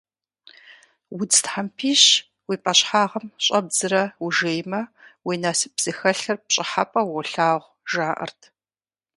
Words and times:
Удз 1.19 1.37
тхьэмпищ 1.43 2.03
уи 2.47 2.55
пӀащхьэгъым 2.63 3.25
щӀэбдзрэ 3.43 4.03
ужеймэ, 4.25 4.81
уи 5.27 5.35
насып 5.41 5.73
зыхэлъыр 5.83 6.37
пщӀыхьэпӀэу 6.45 7.07
уолъагъу, 7.11 7.73
жаӀэрт. 7.91 8.41